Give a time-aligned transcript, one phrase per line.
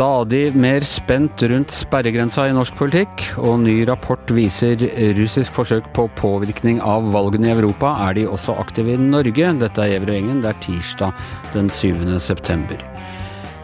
[0.00, 4.80] Stadig mer spent rundt sperregrensa i norsk politikk, og ny rapport viser
[5.18, 7.96] russisk forsøk på påvirkning av valgene i Europa.
[8.06, 9.52] Er de også aktive i Norge?
[9.60, 10.40] Dette er Gjevrøy-gjengen.
[10.40, 11.12] Det er tirsdag
[11.52, 12.16] den 7.
[12.16, 12.99] september.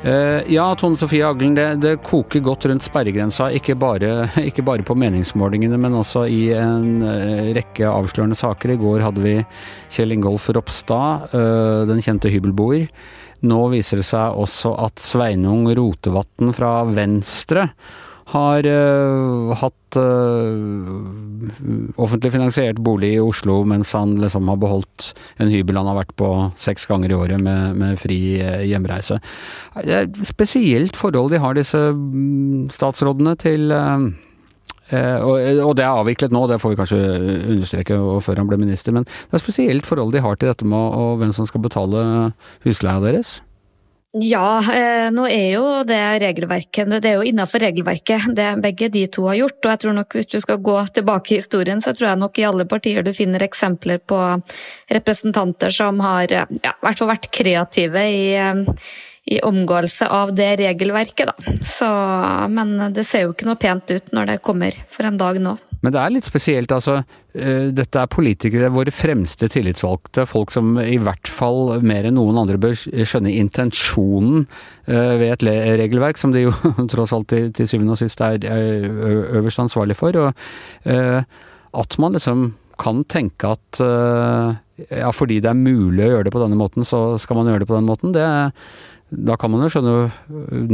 [0.04, 3.48] Uh, ja, Tone Sofie Aglen, det, det, koker godt rundt sperregrensa.
[3.56, 8.74] Ikke bare, ikke bare, på meningsmålingene, men også i en uh, rekke avslørende saker.
[8.74, 9.36] I går hadde vi
[9.93, 12.86] Kjell Ingolf Ropstad, uh, den kjente hybelboer.
[13.46, 17.71] Nå viser det seg også at Sveinung Rotevatn fra Venstre
[18.26, 18.66] har
[19.60, 19.96] hatt
[22.00, 25.11] offentlig finansiert bolig i Oslo mens han liksom har beholdt
[25.43, 29.19] en hybel han har vært på seks ganger i året med, med fri uh, hjemreise.
[29.79, 33.72] Det er et spesielt forhold de har, disse um, statsrådene, til
[34.86, 36.98] og, og, det er avviklet nå, det får vi kanskje
[37.56, 40.94] understreke før han ble minister, men det er spesielt forhold de har til dette med
[40.94, 42.05] og hvem som skal betale
[42.62, 43.41] husleia deres?
[44.22, 49.03] Ja, eh, nå er jo det regelverket Det er jo innafor regelverket det begge de
[49.12, 49.59] to har gjort.
[49.61, 52.41] Og jeg tror nok hvis du skal gå tilbake i historien, så tror jeg nok
[52.41, 54.20] i alle partier du finner eksempler på
[54.97, 58.25] representanter som har ja, i hvert fall vært kreative i,
[59.37, 61.56] i omgåelse av det regelverket, da.
[61.61, 61.91] Så,
[62.48, 65.59] men det ser jo ikke noe pent ut når det kommer for en dag nå.
[65.86, 66.96] Men det er litt spesielt, altså.
[67.30, 70.24] Eh, dette er politikere, våre fremste tillitsvalgte.
[70.26, 74.48] Folk som i hvert fall mer enn noen andre bør skjønne intensjonen
[74.90, 75.46] eh, ved et
[75.78, 76.54] regelverk, som de jo
[76.92, 80.18] tross alt til, til syvende og sist er øverst ansvarlig for.
[80.18, 81.22] Og eh,
[81.78, 82.48] at man liksom
[82.82, 87.14] kan tenke at ja, fordi det er mulig å gjøre det på denne måten, så
[87.20, 88.12] skal man gjøre det på den måten.
[88.12, 88.26] Det,
[89.30, 89.94] da kan man jo skjønne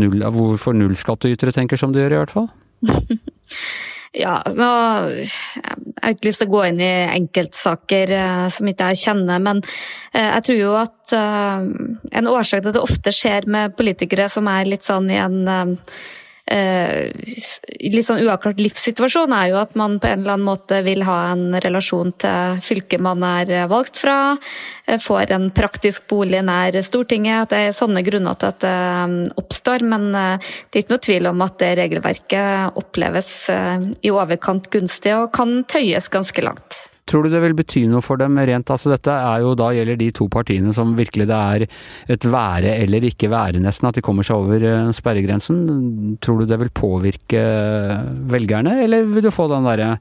[0.00, 2.50] null, hvorfor nullskattytere tenker som de gjør, i hvert fall.
[4.12, 4.70] Ja, nå
[5.16, 9.40] Jeg har ikke lyst til å gå inn i enkeltsaker uh, som ikke jeg kjenner,
[9.40, 11.62] men uh, jeg tror jo at uh,
[12.20, 15.38] en årsak til at det ofte skjer med politikere som er litt sånn i en
[15.46, 15.96] Eh,
[16.50, 21.30] litt sånn uavklart livssituasjon er jo at man på en eller annen måte vil ha
[21.30, 24.36] en relasjon til fylket man er valgt fra,
[24.86, 27.42] eh, får en praktisk bolig nær Stortinget.
[27.42, 29.86] At det er sånne grunner til at det eh, oppstår.
[29.86, 35.32] Men det er ikke noe tvil om at det regelverket oppleves i overkant gunstig og
[35.32, 36.86] kan tøyes ganske langt.
[37.12, 39.98] Tror du det vil bety noe for dem rent altså Dette er jo da gjelder
[40.00, 41.64] de to partiene som virkelig det er
[42.16, 45.58] et være eller ikke være, nesten, at de kommer seg over eh, sperregrensen.
[46.24, 47.42] Tror du det vil påvirke
[48.32, 49.98] velgerne, eller vil du få den derre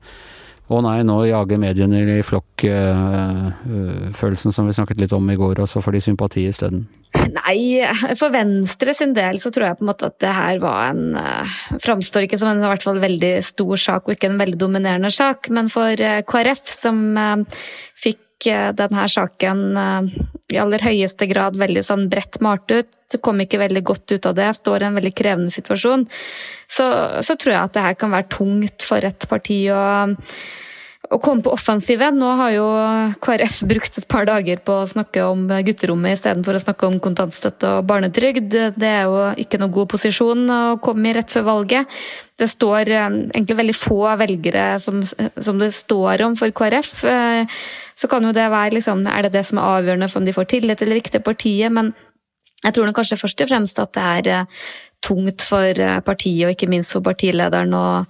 [0.72, 5.40] å nei, nå jager mediene i flokk-følelsen uh, uh, som vi snakket litt om i
[5.40, 6.80] går, og så får de sympati isteden?
[7.36, 7.60] Nei,
[8.18, 11.04] for Venstre sin del så tror jeg på en måte at det her var en
[11.20, 11.50] uh,
[11.84, 15.12] Framstår ikke som en i hvert fall veldig stor sak og ikke en veldig dominerende
[15.14, 15.96] sak, men for
[16.28, 16.98] KrF, som
[18.00, 18.20] fikk
[18.78, 19.60] denne saken
[20.54, 22.90] i aller høyeste grad veldig sånn bredt malt ut,
[23.24, 26.06] kom ikke veldig godt ut av det, står i en veldig krevende situasjon,
[26.72, 26.86] så,
[27.24, 29.82] så tror jeg at det her kan være tungt for et parti å
[31.12, 32.16] å komme på offensiven.
[32.20, 32.66] Nå har jo
[33.24, 37.76] KrF brukt et par dager på å snakke om gutterommet istedenfor å snakke om kontantstøtte
[37.78, 38.56] og barnetrygd.
[38.80, 41.98] Det er jo ikke noen god posisjon å komme i rett før valget.
[42.40, 46.94] Det står eh, egentlig veldig få velgere som, som det står om for KrF.
[47.12, 47.58] Eh,
[48.00, 50.38] så kan jo det være liksom, Er det det som er avgjørende for om de
[50.38, 51.76] får tillit eller ikke til partiet?
[51.76, 51.92] Men
[52.64, 54.72] jeg tror kanskje først og fremst at det er eh,
[55.02, 58.04] tungt for partiet, og ikke minst for partilederen, å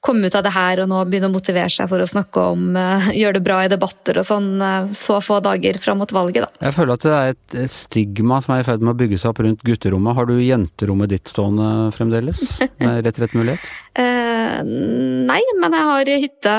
[0.00, 2.76] komme ut av det her og nå begynne å motivere seg for å snakke om
[2.78, 6.46] uh, gjøre det bra i debatter og sånn uh, så få dager fram mot valget,
[6.46, 6.66] da.
[6.68, 9.32] Jeg føler at det er et stigma som er i ferd med å bygge seg
[9.32, 10.14] opp rundt gutterommet.
[10.18, 12.44] Har du jenterommet ditt stående fremdeles,
[12.84, 13.66] med rett rett mulighet?
[13.98, 16.54] eh, nei, men jeg har hytte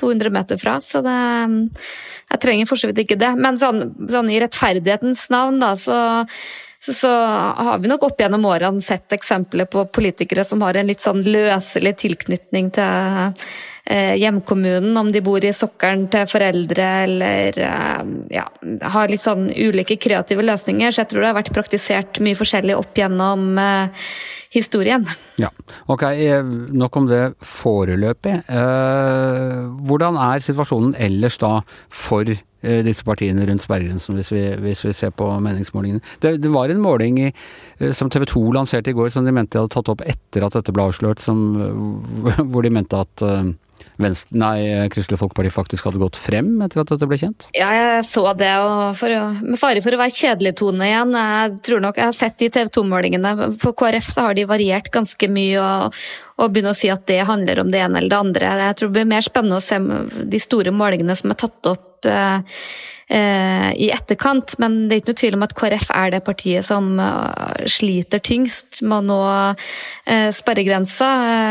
[0.00, 1.18] 200 meter fra, så det
[2.30, 3.34] Jeg trenger for så vidt ikke det.
[3.36, 5.96] Men sånn, sånn i rettferdighetens navn, da, så
[6.80, 7.10] så
[7.56, 11.20] har vi nok opp gjennom årene sett eksempler på politikere som har en litt sånn
[11.26, 13.36] løselig tilknytning til
[13.84, 18.00] eh, hjemkommunen, om de bor i sokkelen til foreldre eller eh,
[18.32, 18.46] ja,
[18.96, 20.88] har litt sånn ulike kreative løsninger.
[20.88, 24.08] Så jeg tror det har vært praktisert mye forskjellig opp gjennom eh,
[24.56, 25.04] historien.
[25.42, 25.52] Ja,
[25.84, 26.06] ok.
[26.72, 28.40] Nok om det foreløpig.
[29.84, 31.58] Hvordan er situasjonen ellers da
[31.92, 32.32] for
[32.84, 36.02] disse partiene rundt sperregrensen, hvis vi, hvis vi ser på meningsmålingene.
[36.20, 37.30] Det, det, var en måling i,
[37.78, 40.44] eh, som TV 2 lanserte i går, som de mente de hadde tatt opp etter
[40.46, 41.42] at dette ble avslørt, som,
[42.52, 43.26] hvor de mente at
[44.00, 47.48] Venstre, nei, Kristelig Folkeparti faktisk hadde gått frem etter at dette ble kjent?
[47.56, 49.12] Ja, jeg så det, og for,
[49.44, 51.14] med fare for å være kjedelig tone igjen.
[51.20, 53.36] Jeg tror nok jeg har sett de TV 2-målingene.
[53.60, 55.60] På KrF så har de variert ganske mye.
[55.60, 56.00] og
[56.40, 58.52] og begynne å si at det handler om det ene eller det andre.
[58.62, 59.76] Jeg tror det blir mer spennende å se
[60.32, 62.62] de store målingene som er tatt opp eh,
[63.10, 64.54] i etterkant.
[64.62, 68.22] Men det er ikke noe tvil om at KrF er det partiet som eh, sliter
[68.22, 69.20] tyngst med å nå
[70.06, 71.08] eh, sperregrensa.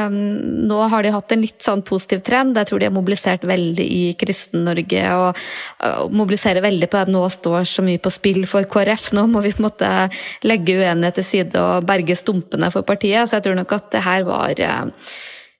[0.10, 2.58] Nå har de hatt en litt sånn positiv trend.
[2.58, 5.42] Jeg tror de har mobilisert veldig i Kristen-Norge og,
[6.14, 9.12] mobiliserer veldig på at nå står så mye på spill for KrF.
[9.18, 9.92] Nå må vi på en måte
[10.48, 13.28] legge uenighet til side og berge stumpene for partiet.
[13.28, 14.64] Så jeg tror nok at det her var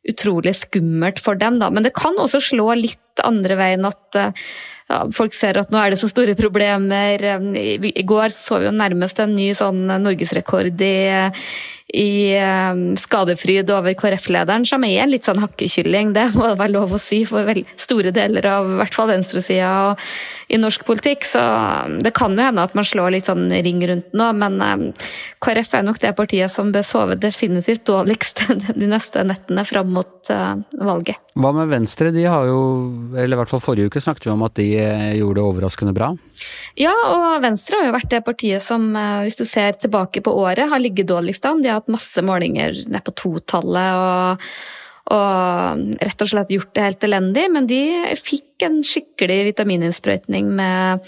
[0.10, 1.72] utrolig skummelt for dem, da.
[1.74, 4.20] Men det kan også slå litt andre veien at
[4.90, 7.24] ja, folk ser at nå er det så store problemer.
[7.56, 10.96] I går så vi jo nærmest en ny sånn norgesrekord i
[11.94, 16.94] i ehm, skadefryd over KrF-lederen, som er en litt sånn hakkekylling, det må være lov
[16.94, 17.48] å si for
[17.82, 19.96] store deler av i hvert fall venstresida
[20.50, 21.26] i norsk politikk.
[21.26, 24.60] Så ehm, det kan jo hende at man slår litt sånn ring rundt nå, men
[24.66, 24.86] ehm,
[25.42, 28.46] KrF er nok det partiet som bør sove definitivt dårligst
[28.80, 31.18] de neste nettene fram mot eh, valget.
[31.40, 32.14] Hva med Venstre?
[32.14, 32.60] De har jo,
[33.16, 35.96] eller i hvert fall forrige uke snakket vi om at de eh, gjorde det overraskende
[35.98, 36.14] bra?
[36.80, 40.32] Ja, og Venstre har jo vært det partiet som, eh, hvis du ser tilbake på
[40.32, 41.62] året, har ligget dårligst an.
[41.62, 44.46] De har hatt masse målinger ned på totallet og,
[45.12, 47.46] og rett og slett gjort det helt elendig.
[47.52, 47.82] Men de
[48.16, 51.04] fikk en skikkelig vitamininnsprøytning med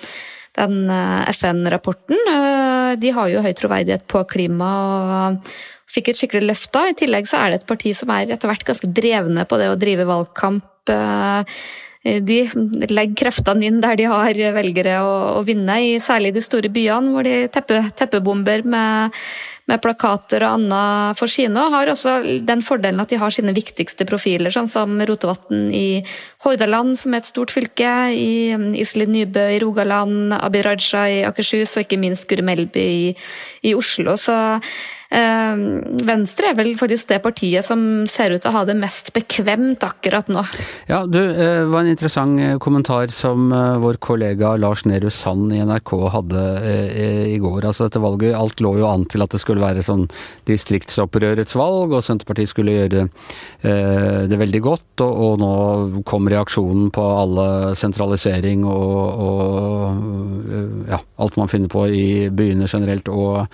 [0.59, 2.19] den eh, FN-rapporten.
[2.19, 5.53] Eh, de har jo høy troverdighet på klima og
[5.87, 6.89] fikk et skikkelig løft da.
[6.89, 9.71] I tillegg så er det et parti som er etter hvert ganske drevne på det
[9.71, 10.67] å drive valgkamp
[12.01, 12.37] de
[12.89, 17.13] legger kreftene inn der de har velgere å, å vinne, i særlig de store byene,
[17.13, 19.17] hvor de teppe, teppebomber med,
[19.69, 21.53] med, plakater og annet for sine.
[21.61, 22.15] Og har også
[22.47, 26.01] den fordelen at de har sine viktigste profiler, sånn som Rotevatn i
[26.41, 31.77] Hordaland, som er et stort fylke, i Iselin Nybø i Rogaland, Abid Raja i Akershus
[31.77, 33.13] og ikke minst Guri Melby i,
[33.69, 34.17] i Oslo.
[34.17, 34.39] Så
[35.11, 39.83] Venstre er vel faktisk det partiet som ser ut til å ha det mest bekvemt
[39.83, 40.43] akkurat nå.
[40.87, 45.11] Ja, du, det eh, var en interessant eh, kommentar som eh, vår kollega Lars Nehru
[45.13, 46.45] Sand i NRK hadde
[47.27, 47.65] i går.
[47.67, 50.07] Altså dette valget, alt lå jo an til at det skulle være sånn
[50.49, 53.05] distriktsopprørets valg, og Senterpartiet skulle gjøre
[53.61, 55.03] det veldig godt.
[55.03, 55.53] Og nå
[56.07, 57.47] kom reaksjonen på alle
[57.79, 63.47] sentralisering og, og ja, alt man finner på i byene generelt og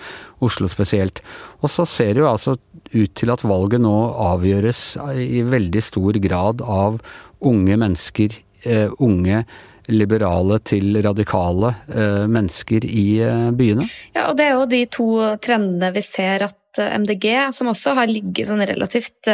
[0.44, 1.22] Oslo spesielt.
[1.62, 2.56] Og så ser det jo altså
[2.92, 3.94] ut til at valget nå
[4.28, 4.82] avgjøres
[5.20, 7.00] i veldig stor grad av
[7.44, 9.44] unge mennesker, uh, unge
[9.88, 13.86] liberale til radikale uh, mennesker i uh, byene.
[14.16, 15.10] Ja, og det er jo de to
[15.44, 19.30] trendene vi ser at MDG, som også har ligget sånn relativt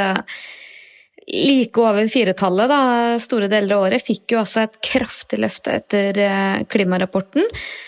[1.26, 2.81] like over firetallet da,
[3.23, 7.47] store deler av året, fikk jo også et kraftig løfte etter eh, klimarapporten.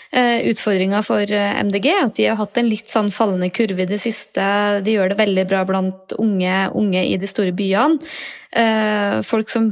[0.09, 3.85] Eh, Utfordringa for eh, MDG er at de har hatt en litt sånn fallende kurve
[3.85, 4.47] i det siste.
[4.81, 8.01] De gjør det veldig bra blant unge, unge i de store byene.
[9.27, 9.67] Folk som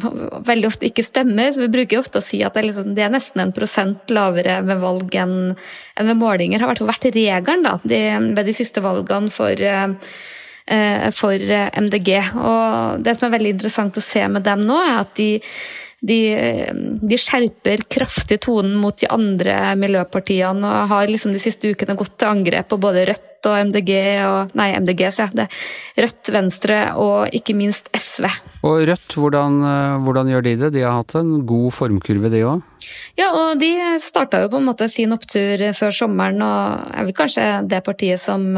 [0.45, 3.05] veldig ofte ikke stemmer, så vi bruker ofte å si at det er, liksom, det
[3.05, 6.59] er nesten en prosent lavere ved valg enn ved målinger.
[6.59, 8.01] Det har vært regelen da, de,
[8.35, 9.63] ved de siste valgene for
[11.13, 12.11] for eh, MDG.
[12.35, 15.29] Og det som er veldig interessant å se med dem nå, er at de,
[16.01, 21.69] de, eh, de skjerper kraftig tonen mot de andre miljøpartiene og har liksom de siste
[21.69, 23.91] ukene gått til angrep på både Rødt og MDG
[24.25, 25.37] og Nei, MDG, sier jeg.
[25.37, 25.47] Det.
[26.01, 28.25] Rødt, Venstre og ikke minst SV.
[28.65, 29.59] Og Rødt, hvordan,
[30.01, 30.71] hvordan gjør de det?
[30.79, 32.63] De har hatt en god formkurve, de òg?
[33.17, 33.69] Ja, og de
[34.01, 38.21] starta jo på en måte sin opptur før sommeren, og er vel kanskje det partiet
[38.21, 38.49] som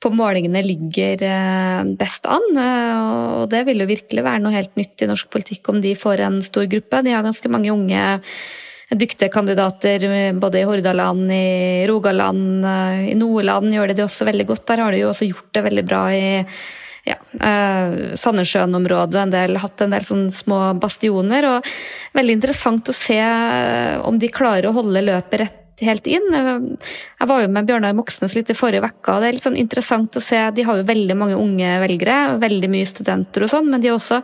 [0.00, 2.46] på målingene ligger eh, best an.
[2.56, 5.94] Eh, og det vil jo virkelig være noe helt nytt i norsk politikk om de
[5.98, 7.02] får en stor gruppe.
[7.04, 8.02] De har ganske mange unge
[8.90, 10.02] dyktige kandidater
[10.40, 14.66] både i Hordaland, i Rogaland, eh, i Nordland gjør de det også veldig godt.
[14.72, 16.24] Der har de jo også gjort det veldig bra i
[17.04, 21.48] ja, eh, Sandnessjøen-området en del, hatt en del sånne små bastioner.
[21.52, 21.72] og
[22.16, 23.20] Veldig interessant å se
[24.00, 26.28] om de klarer å holde løpet rett helt inn.
[26.34, 29.60] Jeg var jo med Bjørnar Moxnes litt i forrige uke, og det er litt sånn
[29.60, 30.40] interessant å se.
[30.56, 33.98] De har jo veldig mange unge velgere, veldig mye studenter og sånn, men de har
[34.00, 34.20] også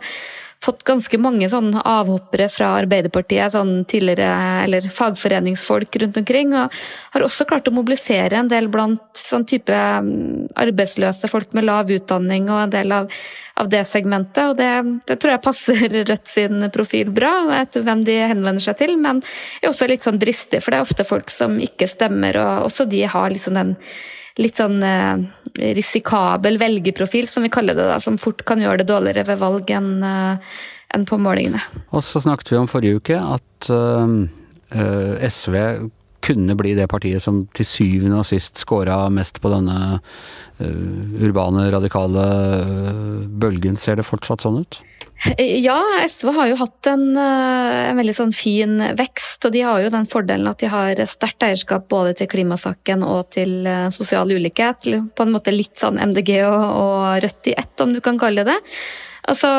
[0.63, 4.29] fått ganske mange sånn avhoppere fra Arbeiderpartiet, sånn tidligere
[4.65, 6.55] eller fagforeningsfolk rundt omkring.
[6.57, 6.77] Og
[7.15, 11.91] har også klart å mobilisere en del blant sånn type mm, arbeidsløse folk med lav
[11.93, 13.11] utdanning og en del av
[13.57, 14.43] av det segmentet.
[14.51, 14.69] Og det,
[15.09, 18.95] det, tror jeg passer Rødt sin profil bra, etter hvem de henvender seg til.
[19.01, 19.23] Men
[19.61, 22.87] er også litt sånn dristig, for det er ofte folk som ikke stemmer, og også
[22.89, 23.75] de har liksom den
[24.37, 25.25] litt sånn eh,
[25.77, 29.71] risikabel velgerprofil, som vi kaller det, da, som fort kan gjøre det dårligere ved valg
[29.73, 30.57] enn eh,
[30.95, 31.61] enn på målingene.
[31.95, 34.07] Og så snakket vi om forrige uke at uh,
[35.27, 35.55] SV
[36.27, 41.67] kunne bli det partiet som til syvende og sist scora mest på denne uh, urbane,
[41.73, 42.27] radikale
[42.63, 43.79] uh, bølgen.
[43.79, 44.79] Ser det fortsatt sånn ut?
[45.37, 49.47] Ja, SV har jo hatt en, en, veldig sånn fin vekst.
[49.47, 53.31] Og de har jo den fordelen at de har sterkt eierskap både til klimasaken og
[53.33, 54.85] til sosial ulikhet.
[55.17, 58.45] På en måte litt sånn MDG og, og Rødt i ett, om du kan kalle
[58.47, 58.57] det.
[59.27, 59.49] Altså,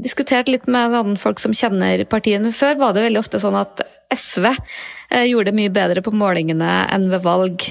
[0.00, 3.82] diskutert litt med sånn folk som kjenner partiene før, var det veldig ofte sånn at
[4.14, 4.62] SV eh,
[5.08, 7.64] gjorde det mye bedre på målingene enn ved valg.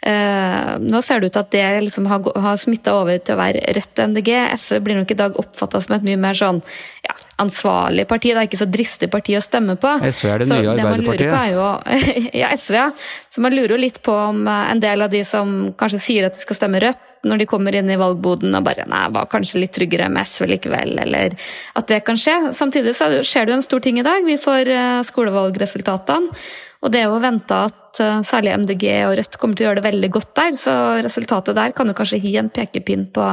[0.00, 3.40] Eh, nå ser det ut til at det liksom har, har smitta over til å
[3.40, 4.30] være Rødt og MDG.
[4.56, 6.62] SV blir nok i dag oppfatta som et mye mer sånn
[7.04, 8.32] ja, ansvarlig parti.
[8.32, 9.92] Det er ikke så dristig parti å stemme på.
[10.08, 11.52] SV er det nye Arbeiderpartiet.
[11.52, 11.68] Jo,
[12.42, 12.88] ja, SV, ja.
[13.30, 16.30] Så man lurer jo litt på om eh, en del av de som kanskje sier
[16.30, 19.28] at de skal stemme Rødt, når de kommer inn i valgboden og bare nei, var
[19.32, 21.36] kanskje litt tryggere med SV likevel, eller
[21.76, 22.54] at det kan skje.
[22.56, 24.24] Samtidig så skjer det jo en stor ting i dag.
[24.26, 26.40] Vi får eh, skolevalgresultatene.
[26.80, 29.82] Og det er jo venta at eh, særlig MDG og Rødt kommer til å gjøre
[29.82, 33.30] det veldig godt der, så resultatet der kan jo kanskje gi en pekepinn på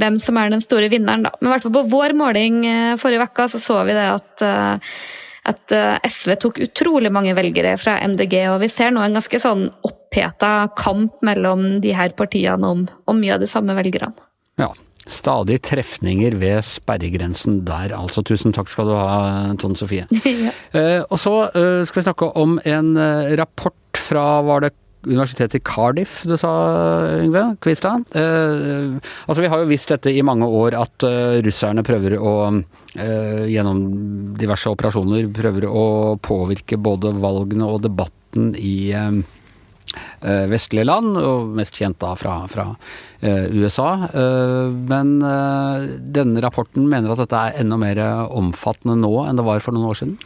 [0.00, 1.34] hvem som er den store vinneren, da.
[1.40, 4.46] Men i hvert fall på vår måling eh, forrige uke så så vi det at
[5.50, 5.74] at
[6.06, 10.70] SV tok utrolig mange velgere fra MDG, og vi ser nå en ganske sånn oppheta
[10.78, 14.14] kamp mellom de her partiene om, om mye av de samme velgerne.
[14.60, 14.70] Ja,
[15.10, 18.22] Stadig trefninger ved sperregrensen der, altså.
[18.26, 20.06] Tusen takk skal du ha, Tone Sofie.
[20.46, 20.52] ja.
[20.76, 24.74] eh, og så eh, skal vi snakke om en eh, rapport fra var det
[25.06, 26.50] Universitetet i Cardiff du sa,
[27.22, 28.04] Yngve Kvistad?
[28.12, 32.34] Eh, altså Vi har jo visst dette i mange år at uh, russerne prøver å
[32.50, 33.82] uh, gjennom
[34.40, 35.84] diverse operasjoner prøver å
[36.20, 39.39] påvirke både valgene og debatten i uh, Eh,
[40.50, 42.66] vestlige land, og mest kjent da fra, fra
[43.20, 43.90] eh, USA.
[44.06, 45.12] Eh, men
[46.14, 49.90] denne rapporten mener at dette er enda mer omfattende nå enn det var for noen
[49.90, 50.16] år siden?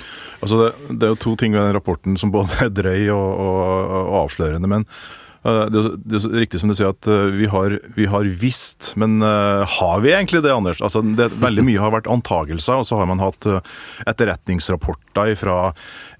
[0.44, 3.28] Altså det, det er jo to ting ved den rapporten som både er drøy og,
[3.48, 4.70] og, og avslørende.
[4.70, 5.80] men Eh, det,
[6.16, 10.00] er riktig som du sier at eh, vi har, vi har visst, men uh, har
[10.00, 10.80] vi egentlig det, Anders?
[10.80, 13.60] Altså, det, veldig mye har vært antagelser, og så har man hatt uh,
[14.08, 15.58] etterretningsrapporter fra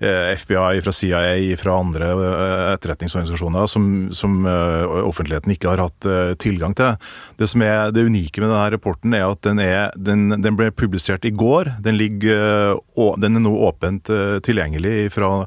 [0.05, 2.09] FBI, fra CIA, fra andre
[2.75, 6.09] etterretningsorganisasjoner som, som offentligheten ikke har hatt
[6.43, 6.99] tilgang til.
[7.41, 10.69] Det som er det unike med denne rapporten, er at den, er, den, den ble
[10.77, 11.73] publisert i går.
[11.87, 14.11] Den, ligger, den er nå åpent
[14.47, 15.47] tilgjengelig fra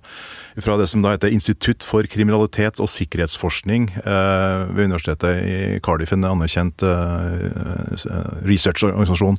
[0.62, 6.14] fra det som da heter Institutt for kriminalitet og sikkerhetsforskning eh, ved Universitetet i Cardiff,
[6.16, 8.08] en anerkjent eh,
[8.48, 9.38] researchorganisasjon.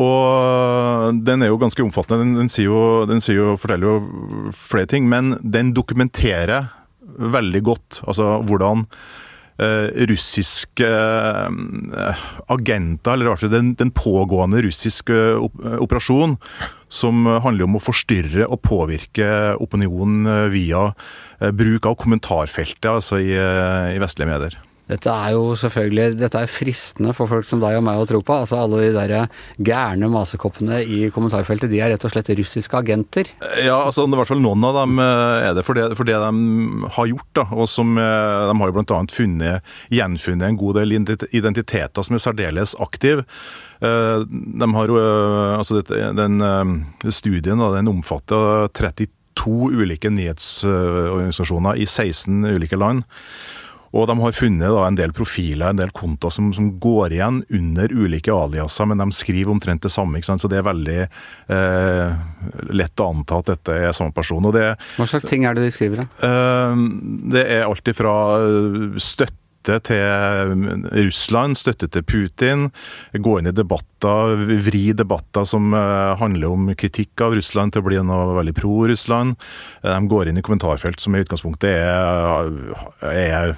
[0.00, 2.22] Og den er jo ganske omfattende.
[2.22, 6.70] Den, den, sier jo, den sier jo, forteller jo flere ting, men den dokumenterer
[7.10, 8.86] veldig godt altså hvordan
[9.60, 16.38] Eh, russiske eh, agenter, eller i hvert fall den, den pågående russiske operasjonen,
[16.90, 20.88] som handler om å forstyrre og påvirke opinionen via
[21.38, 24.58] eh, bruk av kommentarfeltet altså i, i vestlige medier.
[24.90, 28.20] Dette er jo selvfølgelig dette er fristende for folk som deg og meg å tro
[28.26, 28.38] på.
[28.42, 29.14] Altså Alle de der
[29.62, 33.30] gærne masekoppene i kommentarfeltet, de er rett og slett russiske agenter?
[33.62, 36.18] Ja, altså i hvert fall noen av dem eh, er det for det, for det
[36.18, 37.28] de har gjort.
[37.38, 39.00] da, og som eh, De har jo bl.a.
[39.14, 43.26] funnet, gjenfunnet en god del identiteter som er særdeles aktive.
[43.80, 44.98] Eh, de har jo,
[45.56, 46.42] altså den
[47.14, 53.06] Studien den omfatter 32 ulike nyhetsorganisasjoner i 16 ulike land.
[53.90, 57.40] Og de har funnet da, en del profiler, en del kontoer som, som, går igjen
[57.56, 60.18] under ulike aliaser, men de skriver omtrent det samme.
[60.18, 60.44] ikke sant?
[60.44, 62.20] Så det er veldig eh,
[62.70, 64.46] lett å anta at dette er samme person.
[64.54, 66.04] Det, Hva slags ting er det de skriver?
[66.04, 66.30] Da?
[66.30, 66.86] Eh,
[67.34, 68.14] det er alt ifra
[69.02, 70.64] støtte støtte til
[71.04, 72.70] Russland, støtte til Putin,
[73.12, 77.86] gå inn i debatter, vri debatter som eh, handler om kritikk av Russland til å
[77.88, 79.36] bli noe veldig pro-Russland.
[79.84, 82.48] Eh, de går inn i kommentarfelt som i utgangspunktet er,
[83.10, 83.54] er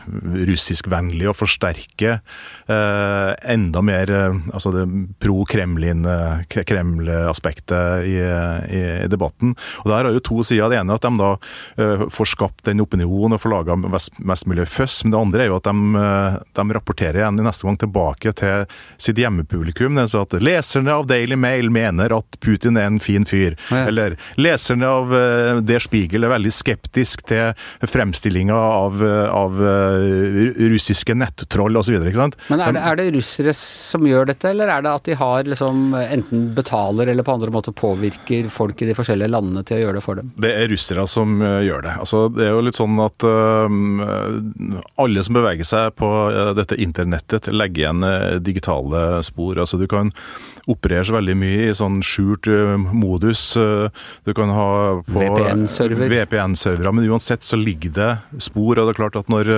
[0.49, 4.11] russiskvennlig og forsterker eh, enda mer
[4.53, 4.87] altså det
[5.23, 6.03] pro-Kremlin,
[6.51, 8.83] Kreml-aspektet i, i,
[9.13, 9.55] debatten.
[9.85, 10.73] Og Der har jo to sider.
[10.73, 14.49] Det ene er at de da får skapt den opinionen og får laga mest, mest
[14.51, 15.03] mulig føss.
[15.05, 18.33] Men det andre er jo at de Eh, de, rapporterer igjen i neste gang tilbake
[18.39, 18.67] til
[19.01, 19.97] sitt hjemmepublikum.
[19.99, 23.57] Det er at leserne av Daily Mail mener at Putin er en fin fyr.
[23.71, 23.85] Ja.
[23.91, 27.53] Eller leserne av uh, Der Spiegel er veldig skeptisk til
[27.89, 31.99] fremstillinga av, av uh, russiske nettroll osv.
[32.03, 35.49] Men er det, er det russere som gjør dette, eller er det at de har
[35.49, 39.83] liksom enten betaler eller på andre måter påvirker folk i de forskjellige landene til å
[39.85, 40.33] gjøre det for dem?
[40.43, 41.97] Det er russere som gjør det.
[42.05, 43.27] Altså, det er jo litt sånn at
[45.03, 46.09] alle som beveger seg på
[46.57, 48.05] dette internettet legge igjen
[48.45, 49.59] digitale spor.
[49.59, 50.13] Altså Du kan
[50.71, 52.47] operere så veldig mye i sånn skjult
[52.95, 53.43] modus.
[54.23, 54.69] Du kan ha
[55.09, 56.13] på VPN-server.
[56.13, 58.79] VPN-servere, men uansett så ligger det spor.
[58.79, 59.51] og det er klart at Når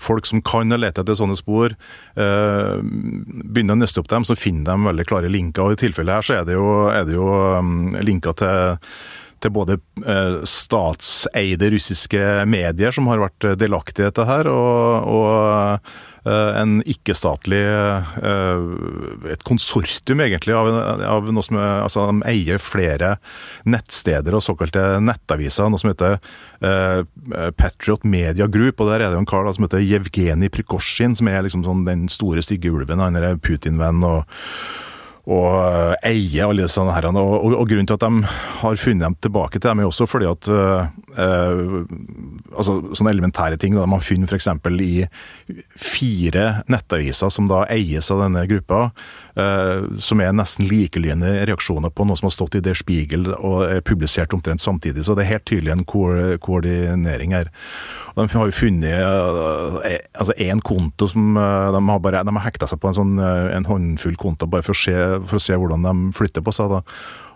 [0.00, 1.76] folk som kan lete etter sånne spor,
[2.16, 5.62] begynner å nøste opp dem, så finner de veldig klare linker.
[5.62, 7.28] og I tilfellet her så er det jo, er det jo
[8.08, 8.78] linker til
[9.42, 15.90] til både eh, statseide russiske medier som har vært delaktige i dette her, og, og
[16.28, 18.62] Eh, en ikke-statlig eh,
[19.32, 20.68] Et konsortium, egentlig, av,
[21.06, 23.14] av, noe som altså, De eier flere
[23.68, 25.70] nettsteder og såkalte nettaviser.
[25.70, 26.18] Noe som heter
[27.58, 28.80] Patriot Media Group.
[28.80, 31.86] og Der er det en kar da, som heter Jevgenij Prikosjin, som er liksom sånn
[31.86, 33.02] den store, stygge ulven.
[33.02, 34.02] Han er Putin-venn.
[34.04, 34.24] og
[35.28, 37.08] og eh, eie alle disse her.
[37.10, 38.30] Og, og, og, grunnen til at de
[38.62, 40.48] har funnet dem tilbake til dem, er også fordi at
[41.18, 41.84] uh,
[42.54, 43.76] altså Sånne elementære ting.
[43.76, 44.48] Da, man finner f.eks.
[44.84, 45.06] i
[45.78, 48.88] fire nettaviser som da eies av denne gruppa,
[49.38, 53.66] uh, som er nesten likelydende reaksjoner på noe som har stått i Der Spiegel og
[53.68, 55.04] er publisert omtrent samtidig.
[55.06, 56.08] Så det er helt tydelig en ko
[56.42, 57.52] koordinering her.
[58.14, 59.78] Og De har jo funnet uh,
[60.18, 60.34] altså
[60.64, 64.64] konto som de har, bare, har hekta seg på en, sånn, en håndfull konto bare
[64.66, 64.94] for å se
[65.28, 66.72] for å se hvordan de flytter på seg.
[66.72, 66.82] da.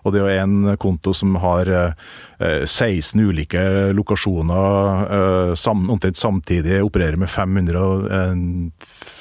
[0.03, 3.61] Og det er jo en konto som har eh, 16 ulike
[3.95, 8.35] lokasjoner eh, omtrent samtidig, opererer med 500, eh,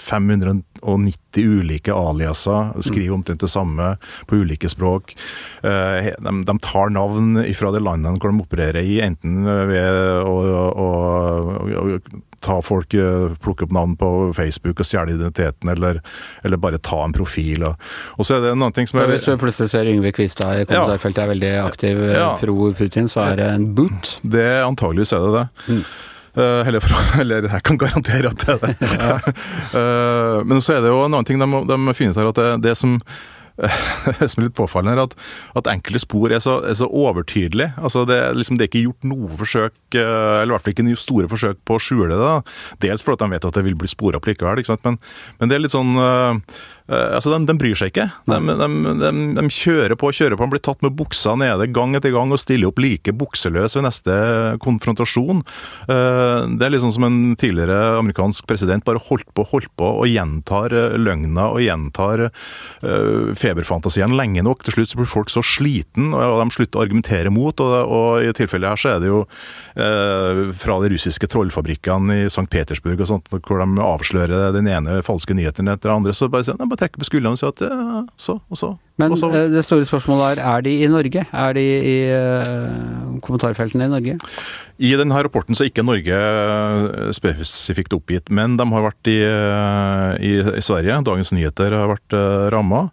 [0.02, 3.94] 590 ulike aliaser, skriver omtrent det samme
[4.26, 5.14] på ulike språk.
[5.62, 12.00] Eh, de, de, tar navn fra det landet hvor de opererer i, enten ved å
[12.42, 16.00] ta folk, eh, plukke opp navn på Facebook og stjele identiteten, eller,
[16.44, 17.64] eller, bare ta en profil.
[17.68, 20.62] Og, så er det en annen ting som er Hvis du plutselig ser Yngve Kvistad
[20.62, 22.30] i kommentarfeltet er veldig aktiv eh, ja.
[22.40, 24.16] pro Putin, så er det en boot?
[24.22, 25.46] Det Antageligvis er det det.
[25.68, 25.84] Mm.
[26.32, 28.76] Uh, eller, for, eller, jeg kan garantere at det er det.
[29.02, 29.18] Ja.
[29.76, 32.54] uh, men så er det jo en annen ting de, de finner her, at det,
[32.64, 32.96] det som
[34.30, 35.16] som er litt påfallende, er at,
[35.58, 37.72] at enkelte spor er så, er så overtydelige.
[37.78, 40.98] Altså det, liksom, det, er ikke gjort noe forsøk, eh, eller i hvert fall ikke
[41.00, 42.20] store forsøk på å skjule det.
[42.20, 42.34] da.
[42.84, 44.98] Dels fordi de vet at det vil bli spora opp likevel, men,
[45.38, 46.38] men, det er litt sånn Uh,
[46.88, 48.08] altså, de, de, bryr seg ikke.
[48.28, 50.46] De, de, de, kjører på og kjører på.
[50.46, 53.86] De blir tatt med buksa nede gang etter gang og stiller opp like bukseløs ved
[53.86, 54.16] neste
[54.64, 55.44] konfrontasjon.
[55.88, 60.10] Uh, det er liksom som en tidligere amerikansk president bare holdt på holdt på og
[60.10, 62.28] gjentar uh, løgna og gjentar
[62.82, 64.64] feberfantasien lenge nok.
[64.66, 67.60] Til slutt så blir folk så sliten, og de slutter å argumentere mot.
[67.62, 69.22] Og, og i tilfellet her så er det jo
[70.62, 72.44] fra de russiske trollfabrikkene i St.
[72.52, 76.14] Petersburg og sånt, hvor de avslører den ene falske nyheten etter den andre.
[76.16, 78.72] så bare sier bare trekke på skuldrene og si at ja, så og så.
[79.00, 79.30] Men og så.
[79.32, 81.24] Eh, det store spørsmålet er, er de i Norge?
[81.24, 84.18] Er de i uh, kommentarfeltene i Norge?
[84.82, 89.18] I denne rapporten så er ikke Norge eh, spesifikt oppgitt, men de har vært i,
[89.22, 91.02] i, i Sverige.
[91.06, 92.88] Dagens Nyheter har vært uh, ramma.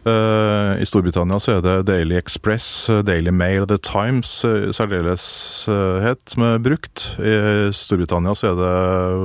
[0.00, 6.46] Uh, I Storbritannia så er det Daily Express, Daily Mail, The Times i særdeleshet som
[6.46, 7.10] er brukt.
[7.20, 7.34] I
[7.76, 8.72] Storbritannia så er det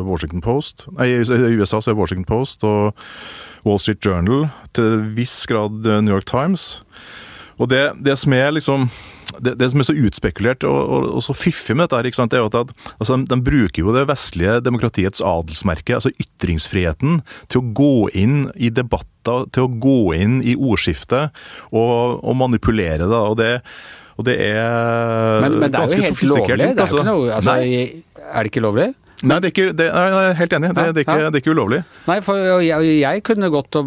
[0.04, 2.92] Washington Post Nei, i USA så er det Washington Post og
[3.66, 6.84] Wall Street Journal, til viss grad eh, New York Times.
[7.58, 8.90] Og det, det som er liksom
[9.44, 12.40] det, det, som er så utspekulert og, og, og så fiffig med dette, her, det
[12.40, 17.22] er jo at altså, de, de, bruker jo det vestlige demokratiets adelsmerke, altså ytringsfriheten,
[17.52, 21.36] til å gå inn i debatter, til å gå inn i ordskiftet
[21.72, 23.22] og, og manipulere det.
[23.22, 23.54] Og det,
[24.16, 26.60] og det er men, men det er jo helt lovlig?
[26.60, 28.92] Det er, altså, noe, altså, er det ikke lovlig?
[29.24, 30.70] Nei, det er ikke, det, jeg er helt enig.
[30.76, 31.80] Det, det, er ikke, det, er ikke, ulovlig.
[32.10, 33.78] Nei, for jeg, jeg kunne godt,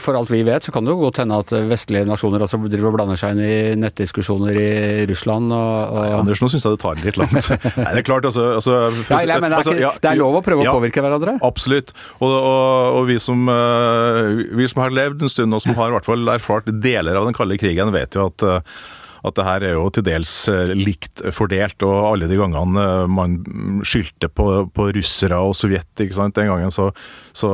[0.00, 2.92] for alt vi vet, så kan det jo godt hende at vestlige nasjoner også driver
[2.92, 4.70] og blander seg inn i nettdiskusjoner i
[5.10, 5.98] Russland og, og...
[5.98, 7.34] Nei, Anders, nå syns jeg det tar litt langt.
[7.82, 10.20] Nei, det er klart, altså, altså, for, nei, men det er, altså, ja, det er,
[10.22, 11.38] lov å prøve ja, å påvirke hverandre?
[11.44, 11.94] Absolutt.
[12.20, 15.90] Og, og, og vi, som, uh, vi, som, har levd en stund, og som har
[15.90, 18.84] i hvert fall erfart deler av den kalde krigen, vet jo at uh,
[19.24, 21.80] at det her er jo til dels eh, likt fordelt.
[21.86, 23.38] Og alle de gangene eh, man
[23.86, 26.36] skyldte på, på russere og Sovjet, ikke sant?
[26.36, 26.90] den gangen så,
[27.36, 27.48] så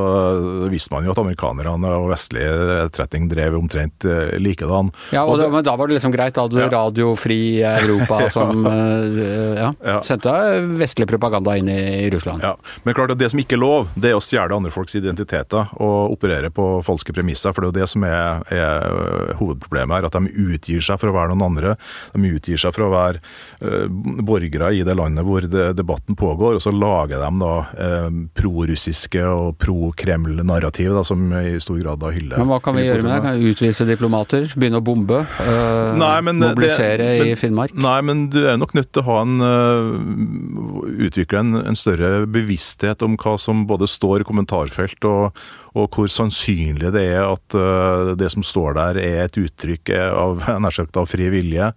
[0.73, 4.91] visste man jo at amerikanerne og vestlig etterretning drev omtrent eh, likedan.
[5.15, 6.35] Ja, og, og det, men da var det liksom greit.
[6.35, 6.71] Da hadde du ja.
[6.75, 9.99] radiofri Europa som ja, ja.
[10.07, 10.35] sendte
[10.81, 12.43] vestlig propaganda inn i, i, Russland.
[12.43, 14.99] Ja, Men klart at det som ikke er lov, det er å stjele andre folks
[14.99, 17.55] identiteter og operere på falske premisser.
[17.55, 20.11] For det er jo det som er, er hovedproblemet her.
[20.11, 21.77] At de utgir seg for å være noen andre andre.
[22.15, 23.21] De utgir seg for å være
[23.63, 23.87] uh,
[24.27, 29.25] borgere i det landet hvor det, debatten pågår, og så lager de da uh, prorussiske
[29.25, 33.21] og pro-Kreml-narrativ som i stor grad da hyller Men hva kan vi gjøre med det?
[33.25, 34.49] Kan vi utvise diplomater?
[34.57, 35.23] Begynne å bombe?
[35.39, 37.77] Uh, nei, men, mobilisere det, men, i Finnmark?
[37.77, 39.39] Nei, men du er nok nødt til å ha en
[41.01, 45.41] utvikle en, en større bevissthet om hva som både står i kommentarfelt og,
[45.79, 50.43] og hvor sannsynlig det er at uh, det som står der er et uttrykk av,
[51.03, 51.71] av fri vilje.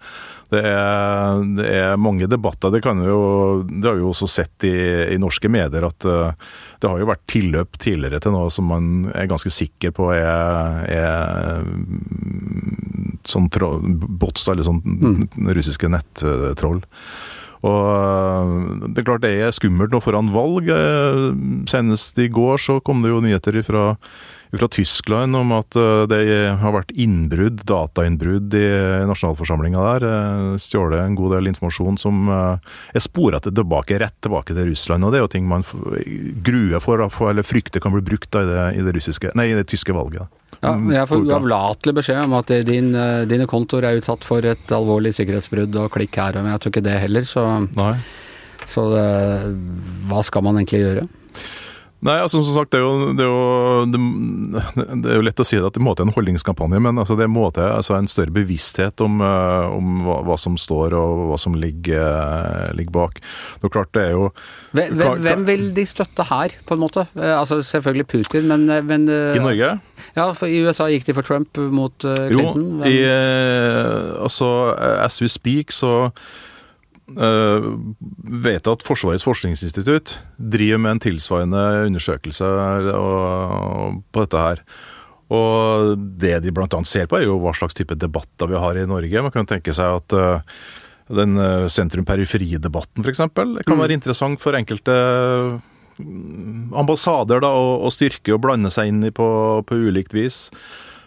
[0.54, 2.74] Det er, det er, mange debatter.
[2.74, 3.20] Det, kan jo,
[3.70, 4.74] det har vi jo også sett i,
[5.14, 6.34] i norske medier at uh,
[6.82, 10.84] det har jo vært tilløp tidligere til noe som man er ganske sikker på er,
[10.90, 11.64] er
[13.30, 13.48] sånn
[14.20, 15.48] bots, eller sånn mm.
[15.56, 16.84] russiske nettroll.
[17.64, 20.68] Og eh, det er klart det er skummelt nå foran valg.
[20.68, 21.28] Eh,
[21.72, 23.94] senest i går så kom det jo nyheter fra,
[24.60, 26.22] fra Tyskland om at eh, det
[26.62, 28.66] har vært innbrudd, datainnbrudd i
[29.10, 30.08] nasjonalforsamlinga der.
[30.62, 35.06] Stjålet en god del informasjon som er spora tilbake, rett tilbake til Russland.
[35.06, 35.66] Og det er jo ting man
[36.46, 39.58] gruer for, eller frykter kan bli brukt da, i, det, i, det russiske, nei, i
[39.58, 40.30] det tyske valget.
[40.64, 44.46] Ja, mm, jeg får uavlatelig beskjed om at din, eh, dine kontoer er utsatt for
[44.48, 47.44] et alvorlig sikkerhetsbrudd og klikk her, men jeg tror ikke det heller, så,
[48.72, 49.50] så det, eh,
[50.08, 51.06] hva skal man egentlig gjøre?
[52.04, 55.46] Nei, altså som sagt, det er jo, det er jo, det, er jo lett å
[55.48, 58.10] si det at det må til en holdningskampanje, men altså, det må til altså en
[58.12, 62.98] større bevissthet om, uh, om hva, hva, som står og hva som ligger, uh, ligger
[62.98, 63.24] bak.
[63.24, 64.28] Det er klart det er jo
[64.76, 67.08] hvem, hvem, vil de støtte her, på en måte?
[67.16, 69.76] Uh, altså Selvfølgelig Putin, men, men I Norge?
[70.18, 72.82] Ja, for I USA gikk de for Trump mot Clinton.
[72.84, 73.00] Jo, i,
[74.20, 76.10] altså as we speak, så
[77.18, 77.74] Uh,
[78.44, 82.48] vet at Forsvarets forskningsinstitutt driver med en tilsvarende undersøkelse
[82.98, 84.64] og, på dette her.
[85.34, 86.70] Og det de bl.a.
[86.88, 89.26] ser på, er jo hva slags type debatter vi har i Norge.
[89.26, 90.58] Man kan tenke seg at uh,
[91.14, 91.36] den
[91.70, 93.26] sentrum-periferi-debatten f.eks.
[93.36, 93.80] kan mm.
[93.82, 94.96] være interessant for enkelte
[96.74, 99.28] ambassader da, å, styrke og blande seg inn i på,
[99.68, 100.48] på ulikt vis.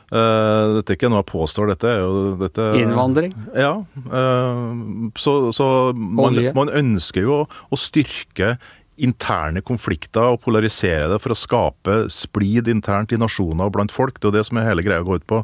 [0.07, 3.33] Uh, dette er ikke noe jeg påstår, dette er jo dette, Innvandring?
[3.59, 3.73] Ja.
[4.07, 5.67] Uh, så, så
[5.97, 8.55] man, man, ønsker jo å, å, styrke
[9.03, 14.21] interne konflikter og polarisere det for å skape splid internt i nasjoner og blant folk.
[14.21, 15.43] Det er jo det som er hele greia går ut på.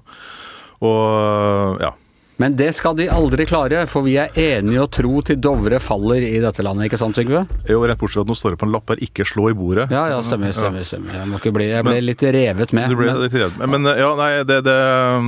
[0.87, 1.93] Og ja.
[2.41, 6.25] Men det skal de aldri klare, for vi er enige og tro til Dovre faller
[6.25, 7.45] i dette landet, ikke sant Trygve?
[7.69, 9.57] Jo, rett bortsett fra at nå står det på en lapp her 'ikke slå i
[9.57, 9.91] bordet'.
[9.93, 10.53] Ja, ja, stemmer.
[10.53, 11.13] stemmer, stemmer.
[11.13, 12.89] Jeg, må ikke bli, jeg ble men, litt revet med.
[12.89, 13.69] Du ble men, litt revet med.
[13.69, 14.79] Men ja, nei, det, det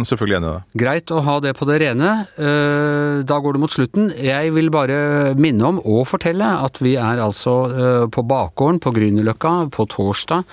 [0.09, 0.81] selvfølgelig enig i det.
[0.85, 2.11] Greit å ha det på det rene.
[2.35, 4.11] Eh, da går det mot slutten.
[4.17, 8.95] Jeg vil bare minne om og fortelle at vi er altså eh, på bakgården på
[8.97, 10.49] Grünerløkka på torsdag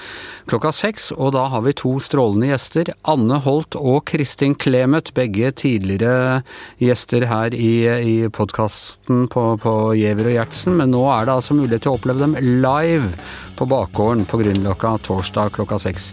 [0.52, 2.92] klokka seks, og da har vi to strålende gjester.
[3.08, 6.41] Anne Holt og Kristin Clemet, begge tidligere
[6.82, 11.58] gjester her i, i podkasten på, på Giæver og Gjertsen, men nå er det altså
[11.58, 13.12] mulighet til å oppleve dem live
[13.60, 16.12] på bakgården på Grünerløkka torsdag klokka seks.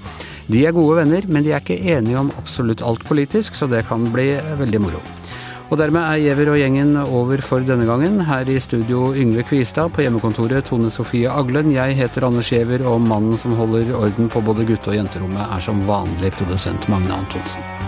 [0.48, 3.86] De er gode venner, men de er ikke enige om absolutt alt politisk, så det
[3.88, 5.02] kan bli veldig moro.
[5.68, 8.22] Og dermed er Giæver og gjengen over for denne gangen.
[8.24, 11.74] Her i studio Yngve Kvistad, på hjemmekontoret Tone Sofie Aglen.
[11.74, 15.60] Jeg heter Anders Giæver, og mannen som holder orden på både gutte- og jenterommet, er
[15.60, 17.87] som vanlig produsent Magne Antonsen.